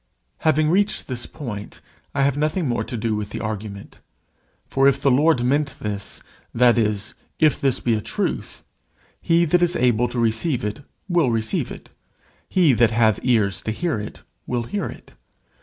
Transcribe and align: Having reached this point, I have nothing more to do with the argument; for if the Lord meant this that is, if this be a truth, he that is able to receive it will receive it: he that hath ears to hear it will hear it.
Having 0.39 0.71
reached 0.71 1.07
this 1.07 1.27
point, 1.27 1.79
I 2.15 2.23
have 2.23 2.35
nothing 2.35 2.67
more 2.67 2.83
to 2.83 2.97
do 2.97 3.15
with 3.15 3.29
the 3.29 3.39
argument; 3.39 4.01
for 4.65 4.87
if 4.87 4.99
the 4.99 5.11
Lord 5.11 5.43
meant 5.43 5.75
this 5.79 6.23
that 6.55 6.79
is, 6.79 7.13
if 7.37 7.61
this 7.61 7.79
be 7.79 7.93
a 7.93 8.01
truth, 8.01 8.63
he 9.21 9.45
that 9.45 9.61
is 9.61 9.75
able 9.75 10.07
to 10.07 10.17
receive 10.17 10.65
it 10.65 10.81
will 11.07 11.29
receive 11.29 11.69
it: 11.71 11.91
he 12.49 12.73
that 12.73 12.89
hath 12.89 13.19
ears 13.21 13.61
to 13.61 13.69
hear 13.71 13.99
it 13.99 14.23
will 14.47 14.63
hear 14.63 14.85
it. 14.87 15.13